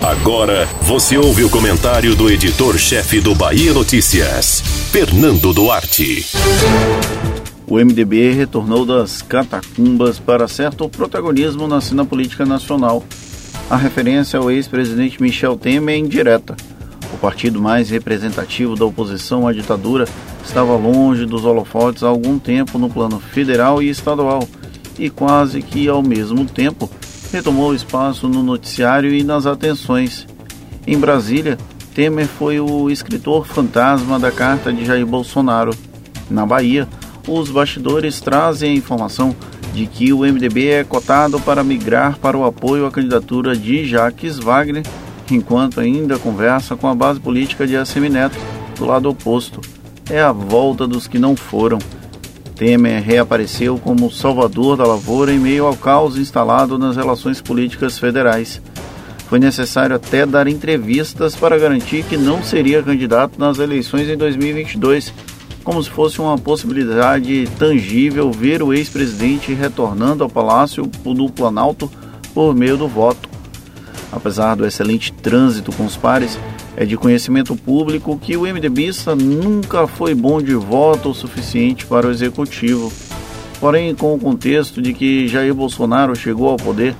[0.00, 6.24] Agora você ouve o comentário do editor-chefe do Bahia Notícias, Fernando Duarte.
[7.66, 13.04] O MDB retornou das catacumbas para certo protagonismo na cena política nacional.
[13.68, 16.56] A referência ao ex-presidente Michel Temer é indireta.
[17.12, 20.08] O partido mais representativo da oposição à ditadura
[20.44, 24.48] estava longe dos holofotes há algum tempo no plano federal e estadual
[24.98, 26.90] e quase que ao mesmo tempo
[27.32, 30.26] retomou espaço no noticiário e nas atenções.
[30.86, 31.56] Em Brasília,
[31.94, 35.72] Temer foi o escritor fantasma da carta de Jair Bolsonaro.
[36.28, 36.88] Na Bahia,
[37.28, 39.34] os bastidores trazem a informação
[39.72, 44.38] de que o MDB é cotado para migrar para o apoio à candidatura de Jaques
[44.38, 44.82] Wagner,
[45.30, 48.36] enquanto ainda conversa com a base política de Assemineto,
[48.76, 49.60] do lado oposto.
[50.08, 51.78] É a volta dos que não foram.
[52.60, 58.60] Temer reapareceu como salvador da lavoura em meio ao caos instalado nas relações políticas federais.
[59.30, 65.10] Foi necessário até dar entrevistas para garantir que não seria candidato nas eleições em 2022,
[65.64, 71.90] como se fosse uma possibilidade tangível ver o ex-presidente retornando ao Palácio do Planalto
[72.34, 73.26] por meio do voto.
[74.12, 76.38] Apesar do excelente trânsito com os pares,
[76.76, 82.06] é de conhecimento público que o MDBista nunca foi bom de voto o suficiente para
[82.06, 82.92] o executivo.
[83.60, 86.94] Porém, com o contexto de que Jair Bolsonaro chegou ao poder,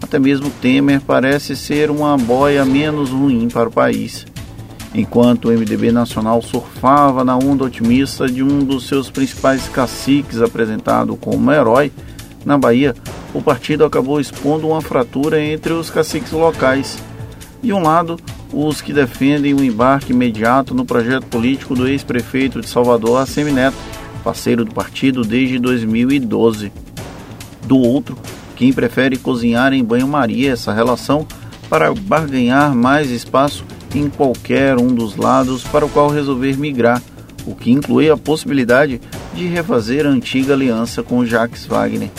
[0.00, 4.26] até mesmo Temer parece ser uma boia menos ruim para o país.
[4.94, 11.16] Enquanto o MDB nacional surfava na onda otimista de um dos seus principais caciques apresentado
[11.16, 11.92] como herói,
[12.46, 12.94] na Bahia,
[13.34, 16.96] o partido acabou expondo uma fratura entre os caciques locais.
[17.60, 18.16] De um lado,
[18.52, 23.76] os que defendem o embarque imediato no projeto político do ex-prefeito de Salvador, Assemi Neto,
[24.22, 26.72] parceiro do partido desde 2012.
[27.66, 28.16] Do outro,
[28.54, 31.26] quem prefere cozinhar em banho-maria essa relação
[31.68, 37.02] para barganhar mais espaço em qualquer um dos lados para o qual resolver migrar,
[37.46, 39.00] o que inclui a possibilidade
[39.34, 42.10] de refazer a antiga aliança com Jacques Wagner.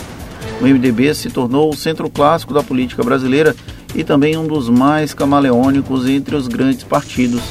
[0.62, 3.56] O MDB se tornou o centro clássico da política brasileira
[3.97, 7.41] e também um dos mais camaleônicos entre os grandes partidos.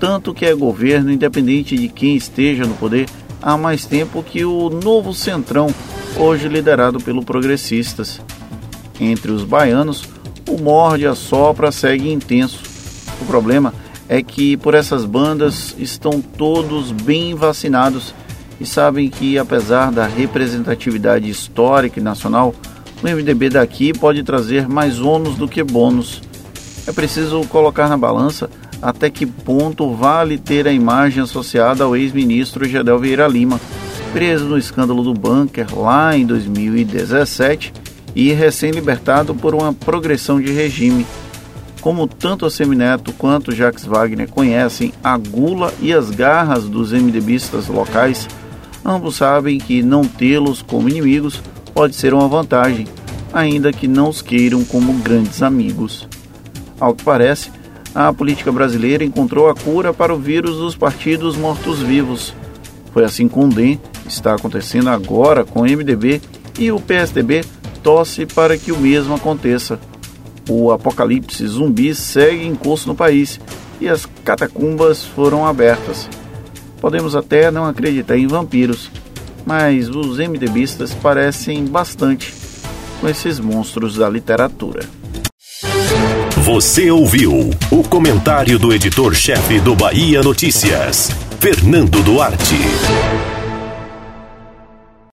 [0.00, 3.06] Tanto que é governo independente de quem esteja no poder
[3.42, 5.68] há mais tempo que o novo Centrão,
[6.16, 8.20] hoje liderado pelo Progressistas.
[8.98, 10.04] Entre os baianos,
[10.48, 12.60] o morde a sopra segue intenso.
[13.20, 13.74] O problema
[14.08, 18.14] é que por essas bandas estão todos bem vacinados
[18.58, 22.54] e sabem que apesar da representatividade histórica e nacional,
[23.02, 26.22] o MDB daqui pode trazer mais ônus do que bônus.
[26.86, 28.48] É preciso colocar na balança
[28.80, 33.60] até que ponto vale ter a imagem associada ao ex-ministro Gedel Vieira Lima,
[34.12, 37.72] preso no escândalo do bunker lá em 2017
[38.14, 41.06] e recém-libertado por uma progressão de regime.
[41.80, 47.68] Como tanto a Semineto quanto Jacques Wagner conhecem a gula e as garras dos MDBistas
[47.68, 48.26] locais,
[48.84, 51.40] ambos sabem que não tê-los como inimigos
[51.76, 52.88] pode ser uma vantagem,
[53.34, 56.08] ainda que não os queiram como grandes amigos.
[56.80, 57.52] Ao que parece,
[57.94, 62.32] a política brasileira encontrou a cura para o vírus dos partidos mortos-vivos.
[62.94, 66.22] Foi assim com o DEM, está acontecendo agora com o MDB
[66.58, 67.44] e o PSDB
[67.82, 69.78] torce para que o mesmo aconteça.
[70.48, 73.38] O apocalipse zumbi segue em curso no país
[73.82, 76.08] e as catacumbas foram abertas.
[76.80, 78.90] Podemos até não acreditar em vampiros,
[79.46, 82.34] mas os MDBistas parecem bastante
[83.00, 84.80] com esses monstros da literatura.
[86.38, 93.35] Você ouviu o comentário do editor-chefe do Bahia Notícias, Fernando Duarte.